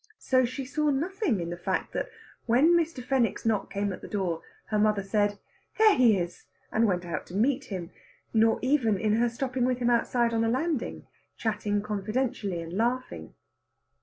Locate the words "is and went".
6.17-7.05